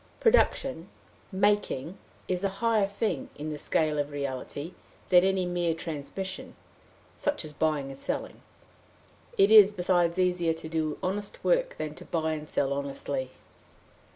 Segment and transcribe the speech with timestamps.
[0.19, 0.89] Production,
[1.31, 1.95] making,
[2.27, 4.73] is a higher thing in the scale of reality,
[5.09, 6.55] than any mere transmission,
[7.15, 8.41] such as buying and selling.
[9.37, 13.29] It is, besides, easier to do honest work than to buy and sell honestly.